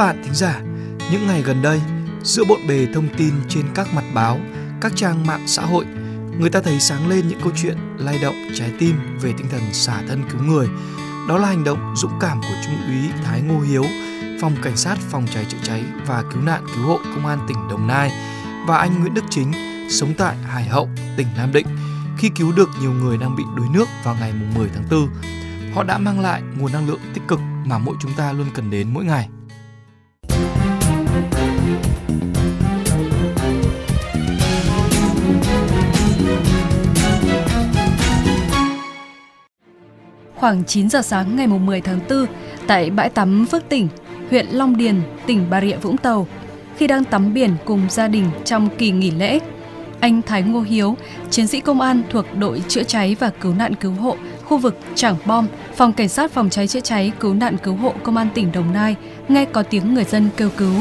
[0.00, 0.60] bạn thính giả,
[1.12, 1.80] những ngày gần đây,
[2.22, 4.40] giữa bộn bề thông tin trên các mặt báo,
[4.80, 5.84] các trang mạng xã hội,
[6.38, 9.62] người ta thấy sáng lên những câu chuyện lay động trái tim về tinh thần
[9.72, 10.68] xả thân cứu người.
[11.28, 13.84] Đó là hành động dũng cảm của Trung úy Thái Ngô Hiếu,
[14.40, 17.68] Phòng Cảnh sát Phòng cháy chữa cháy và Cứu nạn Cứu hộ Công an tỉnh
[17.70, 18.10] Đồng Nai
[18.66, 19.52] và anh Nguyễn Đức Chính,
[19.90, 21.66] sống tại Hải Hậu, tỉnh Nam Định,
[22.18, 25.08] khi cứu được nhiều người đang bị đuối nước vào ngày 10 tháng 4.
[25.74, 28.70] Họ đã mang lại nguồn năng lượng tích cực mà mỗi chúng ta luôn cần
[28.70, 29.28] đến mỗi ngày.
[40.34, 42.26] Khoảng 9 giờ sáng ngày 10 tháng 4,
[42.66, 43.88] tại bãi tắm Phước Tỉnh,
[44.30, 46.26] huyện Long Điền, tỉnh Bà Rịa Vũng Tàu,
[46.76, 49.38] khi đang tắm biển cùng gia đình trong kỳ nghỉ lễ,
[50.00, 50.96] anh Thái Ngô Hiếu,
[51.30, 54.78] chiến sĩ công an thuộc đội chữa cháy và cứu nạn cứu hộ khu vực
[54.94, 55.46] Trảng Bom,
[55.76, 58.72] phòng cảnh sát phòng cháy chữa cháy cứu nạn cứu hộ công an tỉnh Đồng
[58.72, 58.96] Nai
[59.28, 60.74] nghe có tiếng người dân kêu cứu.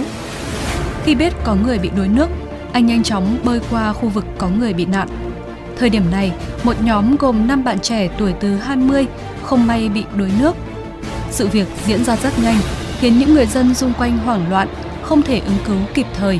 [1.04, 2.30] Khi biết có người bị đuối nước,
[2.74, 5.08] anh nhanh chóng bơi qua khu vực có người bị nạn.
[5.78, 6.32] Thời điểm này,
[6.64, 9.06] một nhóm gồm 5 bạn trẻ tuổi từ 20
[9.44, 10.56] không may bị đuối nước.
[11.32, 12.56] Sự việc diễn ra rất nhanh,
[13.00, 14.68] khiến những người dân xung quanh hoảng loạn,
[15.02, 16.40] không thể ứng cứu kịp thời.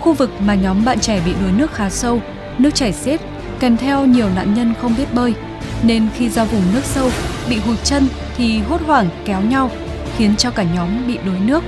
[0.00, 2.20] Khu vực mà nhóm bạn trẻ bị đuối nước khá sâu,
[2.58, 3.20] nước chảy xiết,
[3.60, 5.34] kèm theo nhiều nạn nhân không biết bơi,
[5.82, 7.10] nên khi ra vùng nước sâu,
[7.50, 9.70] bị hụt chân thì hốt hoảng kéo nhau,
[10.16, 11.64] khiến cho cả nhóm bị đuối nước.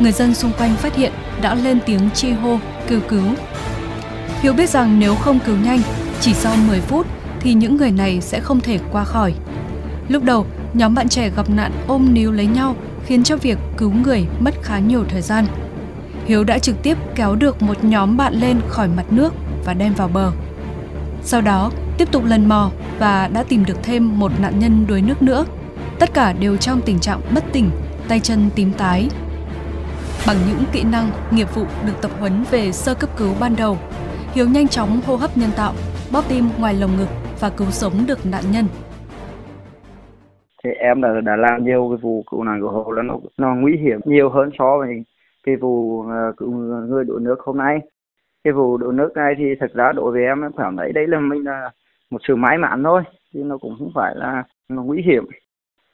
[0.00, 3.24] Người dân xung quanh phát hiện đã lên tiếng chi hô, kêu cứu.
[4.40, 5.80] Hiếu biết rằng nếu không cứu nhanh,
[6.20, 7.06] chỉ sau 10 phút
[7.40, 9.34] thì những người này sẽ không thể qua khỏi.
[10.08, 12.76] Lúc đầu, nhóm bạn trẻ gặp nạn ôm níu lấy nhau
[13.06, 15.46] khiến cho việc cứu người mất khá nhiều thời gian.
[16.26, 19.34] Hiếu đã trực tiếp kéo được một nhóm bạn lên khỏi mặt nước
[19.64, 20.32] và đem vào bờ.
[21.22, 25.02] Sau đó, tiếp tục lần mò và đã tìm được thêm một nạn nhân đuối
[25.02, 25.44] nước nữa.
[25.98, 27.70] Tất cả đều trong tình trạng bất tỉnh,
[28.08, 29.08] tay chân tím tái.
[30.26, 33.76] Bằng những kỹ năng, nghiệp vụ được tập huấn về sơ cấp cứu ban đầu,
[34.34, 35.72] Hiếu nhanh chóng hô hấp nhân tạo,
[36.12, 37.08] bóp tim ngoài lồng ngực
[37.40, 38.64] và cứu sống được nạn nhân.
[40.64, 43.54] thì em đã đã làm nhiều cái vụ cứu nạn cứu hộ là nó nó
[43.54, 45.02] nguy hiểm nhiều hơn so với
[45.44, 46.50] cái vụ ờ, cứu
[46.88, 47.78] người đổ nước hôm nay.
[48.44, 51.06] Cái vụ đổ nước này thì thật ra đối với em em cảm thấy đấy
[51.06, 51.70] là mình là
[52.10, 53.02] một sự may mắn thôi
[53.34, 55.24] chứ nó cũng không phải là nó nguy hiểm.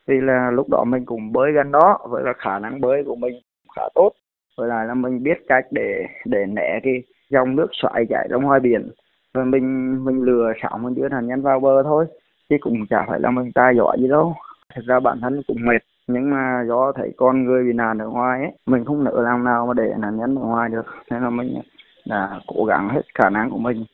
[0.08, 3.16] Thì là lúc đó mình cũng bơi gần đó với là khả năng bơi của
[3.16, 3.34] mình
[3.76, 4.10] khá tốt.
[4.58, 8.36] Với lại là mình biết cách để để né cái dòng nước xoáy chảy ra
[8.36, 8.90] ngoài biển.
[9.34, 12.06] Rồi mình mình lừa sóng mình đưa nạn nhân vào bờ thôi
[12.48, 14.34] chứ cũng chả phải là mình tài giỏi gì đâu.
[14.74, 18.08] Thực ra bản thân cũng mệt nhưng mà do thấy con người bị nạn ở
[18.08, 20.86] ngoài ấy mình không nỡ làm nào mà để nạn nhân ở ngoài được.
[21.10, 21.60] Nên là mình
[22.06, 23.84] đã cố gắng hết khả năng của mình.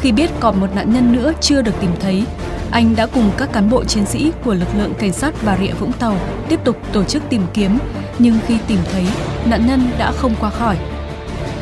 [0.00, 2.22] Khi biết còn một nạn nhân nữa chưa được tìm thấy,
[2.72, 5.72] anh đã cùng các cán bộ chiến sĩ của lực lượng cảnh sát Bà Rịa
[5.80, 6.14] Vũng Tàu
[6.48, 7.70] tiếp tục tổ chức tìm kiếm,
[8.18, 9.04] nhưng khi tìm thấy,
[9.50, 10.76] nạn nhân đã không qua khỏi.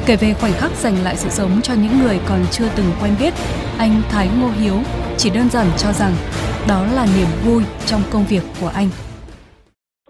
[0.07, 3.13] Kể về khoảnh khắc giành lại sự sống cho những người còn chưa từng quen
[3.21, 3.35] biết,
[3.79, 4.75] anh Thái Ngô Hiếu
[5.17, 6.13] chỉ đơn giản cho rằng
[6.69, 8.89] đó là niềm vui trong công việc của anh.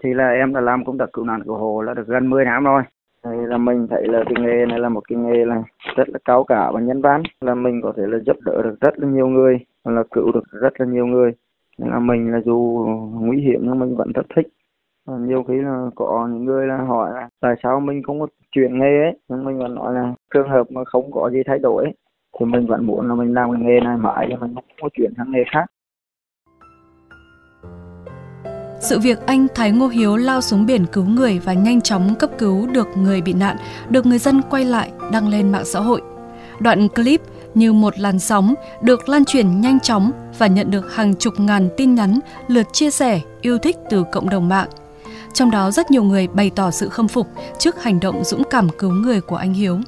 [0.03, 2.45] thì là em đã làm công tác cứu nạn cứu hộ là được gần 10
[2.45, 2.83] năm rồi
[3.23, 5.63] thì là mình thấy là cái nghề này là một cái nghề là
[5.95, 8.75] rất là cao cả và nhân văn là mình có thể là giúp đỡ được
[8.81, 11.31] rất là nhiều người là cứu được rất là nhiều người
[11.77, 14.47] nên là mình là dù nguy hiểm nhưng mình vẫn rất thích
[15.07, 18.27] Ờ, nhiều khi là có những người là hỏi là tại sao mình không có
[18.55, 21.59] chuyển nghề ấy nhưng mình vẫn nói là trường hợp mà không có gì thay
[21.59, 21.93] đổi ấy,
[22.39, 24.89] thì mình vẫn muốn là mình làm cái nghề này mãi cho mình không có
[24.93, 25.65] chuyển sang nghề khác
[28.79, 32.29] Sự việc anh Thái Ngô Hiếu lao xuống biển cứu người và nhanh chóng cấp
[32.37, 33.57] cứu được người bị nạn
[33.89, 36.01] được người dân quay lại đăng lên mạng xã hội.
[36.59, 37.21] Đoạn clip
[37.53, 41.69] như một làn sóng được lan truyền nhanh chóng và nhận được hàng chục ngàn
[41.77, 44.67] tin nhắn lượt chia sẻ, yêu thích từ cộng đồng mạng.
[45.37, 47.27] Trong đó rất nhiều người bày tỏ sự khâm phục
[47.59, 49.79] trước hành động dũng cảm cứu người của anh Hiếu.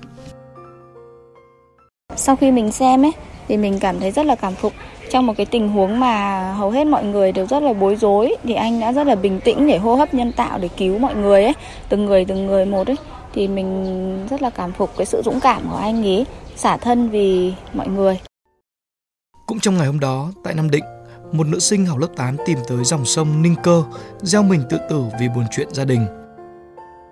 [2.16, 3.12] Sau khi mình xem ấy
[3.48, 4.74] thì mình cảm thấy rất là cảm phục
[5.12, 8.36] trong một cái tình huống mà hầu hết mọi người đều rất là bối rối
[8.44, 11.16] thì anh đã rất là bình tĩnh để hô hấp nhân tạo để cứu mọi
[11.16, 11.54] người ấy,
[11.90, 12.98] từng người từng người một ấy
[13.34, 16.26] thì mình rất là cảm phục cái sự dũng cảm của anh ấy
[16.56, 18.20] xả thân vì mọi người.
[19.46, 20.84] Cũng trong ngày hôm đó, tại Nam Định,
[21.32, 23.84] một nữ sinh học lớp 8 tìm tới dòng sông Ninh Cơ,
[24.22, 26.06] gieo mình tự tử vì buồn chuyện gia đình.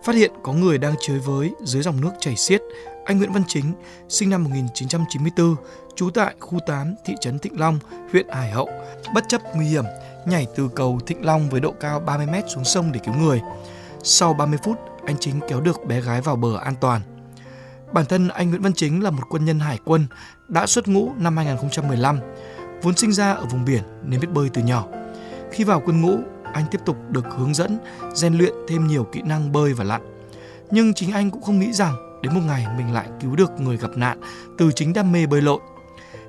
[0.04, 2.62] Phát hiện có người đang chơi với dưới dòng nước chảy xiết,
[3.06, 3.74] anh Nguyễn Văn Chính,
[4.10, 5.56] sinh năm 1994,
[5.96, 7.80] trú tại khu 8 thị trấn Thịnh Long,
[8.12, 8.70] huyện Hải Hậu,
[9.14, 9.84] bất chấp nguy hiểm,
[10.26, 13.42] nhảy từ cầu Thịnh Long với độ cao 30 mét xuống sông để cứu người.
[14.04, 17.02] Sau 30 phút, anh Chính kéo được bé gái vào bờ an toàn.
[17.92, 20.08] Bản thân anh Nguyễn Văn Chính là một quân nhân hải quân,
[20.48, 22.20] đã xuất ngũ năm 2015,
[22.82, 24.86] vốn sinh ra ở vùng biển nên biết bơi từ nhỏ.
[25.52, 26.18] Khi vào quân ngũ,
[26.54, 27.78] anh tiếp tục được hướng dẫn,
[28.14, 30.02] rèn luyện thêm nhiều kỹ năng bơi và lặn.
[30.72, 33.78] Nhưng chính anh cũng không nghĩ rằng đến một ngày mình lại cứu được người
[33.78, 34.22] gặp nạn
[34.58, 35.60] từ chính đam mê bơi lội.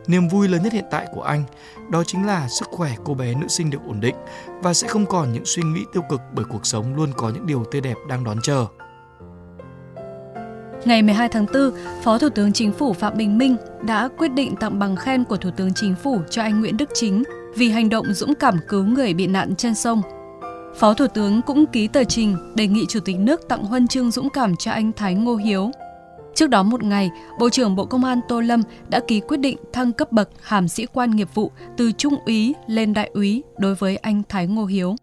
[0.06, 1.44] Niềm vui lớn nhất hiện tại của anh
[1.90, 4.14] đó chính là sức khỏe cô bé nữ sinh được ổn định
[4.62, 7.46] và sẽ không còn những suy nghĩ tiêu cực bởi cuộc sống luôn có những
[7.46, 8.66] điều tươi đẹp đang đón chờ.
[10.84, 11.70] Ngày 12 tháng 4,
[12.02, 15.36] Phó Thủ tướng Chính phủ Phạm Bình Minh đã quyết định tặng bằng khen của
[15.36, 17.22] Thủ tướng Chính phủ cho anh Nguyễn Đức Chính
[17.56, 20.02] vì hành động dũng cảm cứu người bị nạn trên sông.
[20.76, 24.10] Phó Thủ tướng cũng ký tờ trình đề nghị Chủ tịch nước tặng huân chương
[24.10, 25.70] dũng cảm cho anh Thái Ngô Hiếu.
[26.34, 29.58] Trước đó một ngày, Bộ trưởng Bộ Công an Tô Lâm đã ký quyết định
[29.72, 33.74] thăng cấp bậc hàm sĩ quan nghiệp vụ từ trung úy lên đại úy đối
[33.74, 34.96] với anh Thái Ngô Hiếu.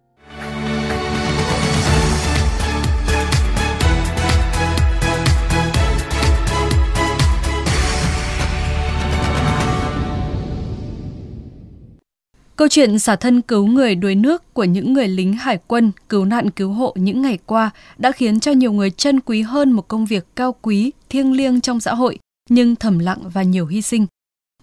[12.57, 16.25] Câu chuyện xả thân cứu người đuối nước của những người lính hải quân cứu
[16.25, 19.87] nạn cứu hộ những ngày qua đã khiến cho nhiều người trân quý hơn một
[19.87, 22.19] công việc cao quý, thiêng liêng trong xã hội,
[22.49, 24.05] nhưng thầm lặng và nhiều hy sinh.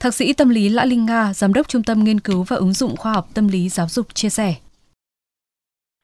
[0.01, 2.73] Thạc sĩ tâm lý Lã Linh Nga, Giám đốc Trung tâm Nghiên cứu và Ứng
[2.73, 4.55] dụng Khoa học Tâm lý Giáo dục chia sẻ.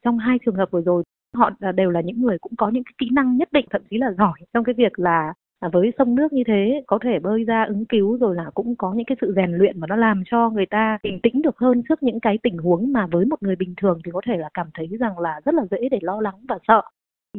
[0.04, 1.02] Trong hai trường hợp vừa rồi,
[1.34, 3.96] họ đều là những người cũng có những cái kỹ năng nhất định, thậm chí
[3.98, 7.44] là giỏi trong cái việc là À, với sông nước như thế có thể bơi
[7.44, 10.22] ra ứng cứu rồi là cũng có những cái sự rèn luyện mà nó làm
[10.26, 13.42] cho người ta bình tĩnh được hơn trước những cái tình huống mà với một
[13.42, 15.98] người bình thường thì có thể là cảm thấy rằng là rất là dễ để
[16.02, 16.82] lo lắng và sợ.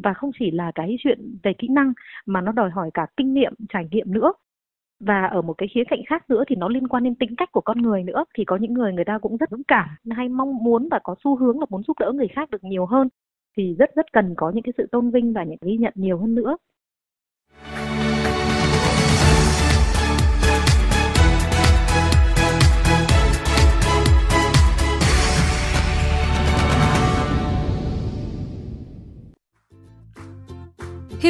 [0.03, 1.93] Và không chỉ là cái chuyện về kỹ năng
[2.25, 4.33] mà nó đòi hỏi cả kinh nghiệm trải nghiệm nữa.
[4.99, 7.51] Và ở một cái khía cạnh khác nữa thì nó liên quan đến tính cách
[7.51, 10.29] của con người nữa thì có những người người ta cũng rất dũng cảm hay
[10.29, 13.07] mong muốn và có xu hướng là muốn giúp đỡ người khác được nhiều hơn.
[13.57, 16.17] Thì rất rất cần có những cái sự tôn vinh và những ghi nhận nhiều
[16.17, 16.57] hơn nữa.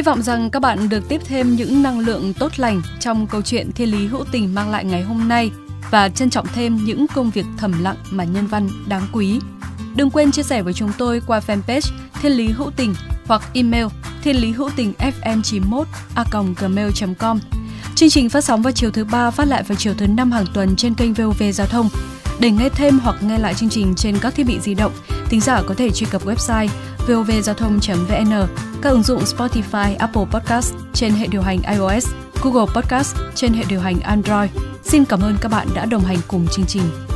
[0.00, 3.42] Hy vọng rằng các bạn được tiếp thêm những năng lượng tốt lành trong câu
[3.42, 5.50] chuyện thiên lý hữu tình mang lại ngày hôm nay
[5.90, 9.40] và trân trọng thêm những công việc thầm lặng mà nhân văn đáng quý.
[9.94, 11.90] Đừng quên chia sẻ với chúng tôi qua fanpage
[12.22, 12.94] Thiên lý hữu tình
[13.26, 13.86] hoặc email
[14.22, 16.24] thiên lý hữu tình fm 91 a
[16.60, 17.40] gmail.com.
[17.94, 20.46] Chương trình phát sóng vào chiều thứ ba phát lại vào chiều thứ năm hàng
[20.54, 21.88] tuần trên kênh VOV Giao thông.
[22.40, 24.92] Để nghe thêm hoặc nghe lại chương trình trên các thiết bị di động,
[25.28, 26.68] thính giả có thể truy cập website
[27.08, 28.46] vovgiao thông.vn,
[28.82, 32.08] các ứng dụng Spotify, Apple Podcast trên hệ điều hành iOS,
[32.42, 34.50] Google Podcast trên hệ điều hành Android.
[34.84, 37.09] Xin cảm ơn các bạn đã đồng hành cùng chương trình.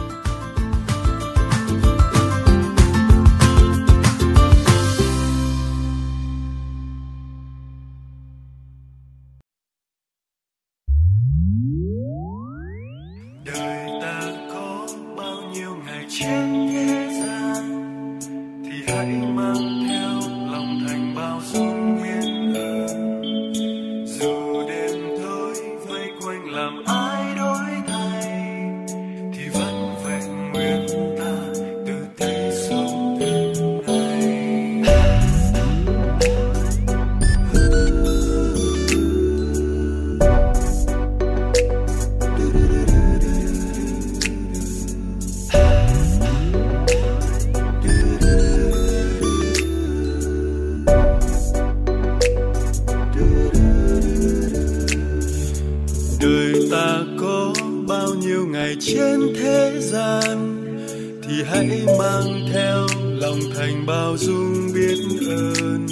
[61.54, 62.86] hãy mang theo
[63.20, 65.86] lòng thành bao dung biết ơn.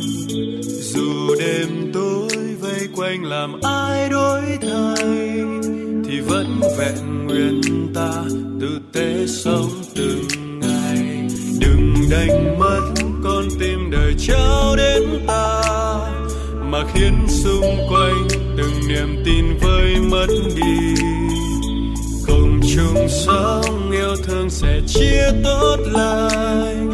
[0.81, 2.29] Dù đêm tối
[2.61, 5.41] vây quanh làm ai đổi thay,
[6.05, 7.61] thì vẫn vẹn nguyên
[7.95, 8.25] ta,
[8.61, 10.29] tử tế sống từng
[10.61, 11.29] ngày.
[11.61, 12.93] Đừng đánh mất
[13.25, 15.63] con tim đời trao đến ta,
[16.61, 20.27] mà khiến xung quanh từng niềm tin vơi mất
[20.57, 21.03] đi
[22.83, 26.91] chung sống, yêu thương sẽ chia tốt lành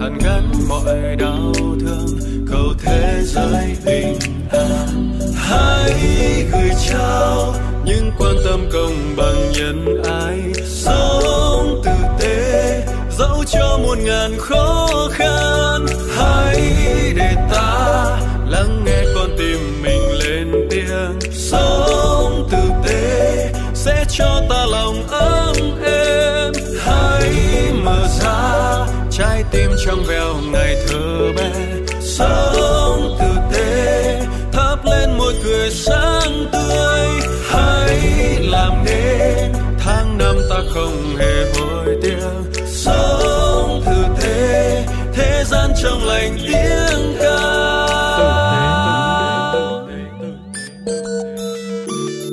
[0.00, 2.18] hàn gắn mọi đau thương,
[2.50, 4.18] cầu thế giới bình
[4.50, 5.18] an.
[5.36, 5.92] Hãy
[6.52, 7.54] gửi trao
[7.84, 9.99] những quan tâm công bằng nhân ái
[29.50, 31.52] tim trong veo ngày thơ bé.
[32.00, 34.20] Sống tử tế,
[34.52, 37.08] thắp lên một cười sáng tươi.
[37.48, 37.98] Hãy
[38.40, 42.18] làm nên tháng năm ta không hề hối tiếc.
[42.66, 47.36] Sống tử tế, thế gian trong lành tiếng ca.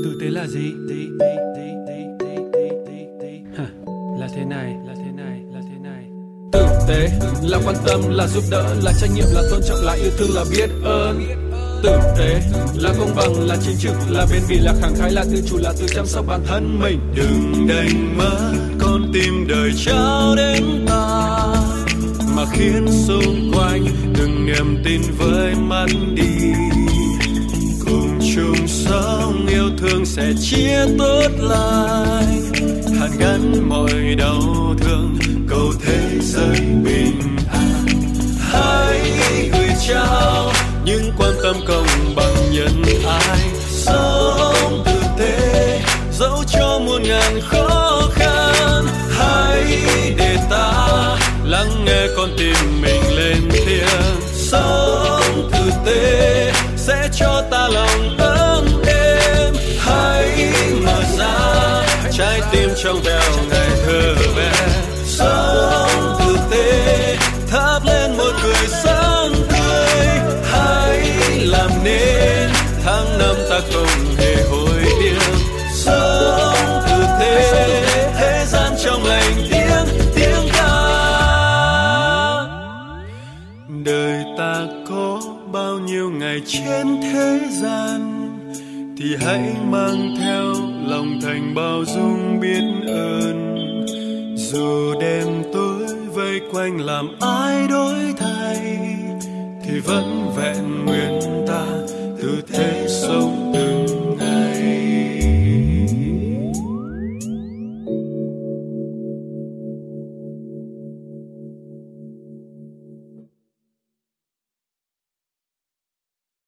[0.03, 0.73] Tử tế là gì?
[0.89, 1.06] Gì?
[7.47, 10.35] Là quan tâm, là giúp đỡ, là trách nhiệm, là tôn trọng, là yêu thương,
[10.35, 11.27] là biết ơn.
[11.83, 12.41] Tử tế
[12.75, 15.57] là công bằng, là chính trực, là bền bỉ, là khẳng khái, là tự chủ,
[15.57, 16.99] là tự chăm sóc bản thân mình.
[17.15, 21.37] Đừng đánh mất con tim đời trao đến ta.
[22.35, 23.85] Mà khiến xung quanh
[24.17, 25.85] từng niềm tin với mất
[26.15, 26.53] đi.
[27.85, 32.41] Cùng chung sống yêu thương sẽ chia tốt lành
[32.99, 37.36] hàn gắn mọi đau thương, cầu thế giới bình
[38.51, 39.01] hãy
[39.53, 40.51] gửi trao
[40.85, 43.39] những quan tâm công bằng nhân ai
[43.69, 45.79] sống tử tế
[46.11, 47.66] dẫu cho muôn ngàn khó
[86.45, 88.23] trên thế gian
[88.97, 90.53] thì hãy mang theo
[90.87, 93.57] lòng thành bao dung biết ơn.
[94.35, 98.77] Dù đêm tối vây quanh làm ai đổi thay
[99.63, 101.65] thì vẫn vẹn nguyên ta
[102.21, 103.46] từ thế sống